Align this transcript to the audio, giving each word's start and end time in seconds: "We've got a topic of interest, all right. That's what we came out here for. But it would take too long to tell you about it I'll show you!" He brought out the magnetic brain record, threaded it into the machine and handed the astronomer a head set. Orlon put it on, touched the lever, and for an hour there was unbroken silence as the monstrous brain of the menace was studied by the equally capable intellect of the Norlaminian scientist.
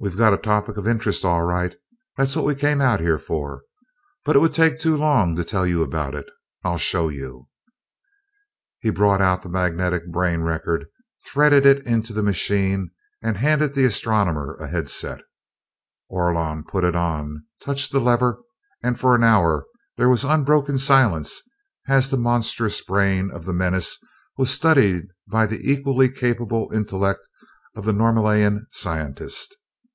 "We've 0.00 0.16
got 0.16 0.34
a 0.34 0.36
topic 0.36 0.76
of 0.78 0.88
interest, 0.88 1.24
all 1.24 1.44
right. 1.44 1.76
That's 2.16 2.34
what 2.34 2.44
we 2.44 2.56
came 2.56 2.80
out 2.80 2.98
here 2.98 3.18
for. 3.18 3.62
But 4.24 4.34
it 4.34 4.40
would 4.40 4.52
take 4.52 4.80
too 4.80 4.96
long 4.96 5.36
to 5.36 5.44
tell 5.44 5.64
you 5.64 5.80
about 5.80 6.16
it 6.16 6.28
I'll 6.64 6.76
show 6.76 7.08
you!" 7.08 7.46
He 8.80 8.90
brought 8.90 9.20
out 9.22 9.42
the 9.42 9.48
magnetic 9.48 10.10
brain 10.10 10.40
record, 10.40 10.86
threaded 11.24 11.64
it 11.66 11.86
into 11.86 12.12
the 12.12 12.20
machine 12.24 12.90
and 13.22 13.36
handed 13.36 13.74
the 13.74 13.84
astronomer 13.84 14.56
a 14.58 14.66
head 14.66 14.90
set. 14.90 15.20
Orlon 16.10 16.64
put 16.64 16.82
it 16.82 16.96
on, 16.96 17.44
touched 17.62 17.92
the 17.92 18.00
lever, 18.00 18.42
and 18.82 18.98
for 18.98 19.14
an 19.14 19.22
hour 19.22 19.66
there 19.96 20.08
was 20.08 20.24
unbroken 20.24 20.78
silence 20.78 21.40
as 21.86 22.10
the 22.10 22.16
monstrous 22.16 22.80
brain 22.80 23.30
of 23.32 23.44
the 23.44 23.54
menace 23.54 23.96
was 24.36 24.50
studied 24.50 25.04
by 25.30 25.46
the 25.46 25.60
equally 25.62 26.10
capable 26.10 26.72
intellect 26.74 27.20
of 27.76 27.84
the 27.84 27.92
Norlaminian 27.92 28.62
scientist. 28.72 29.56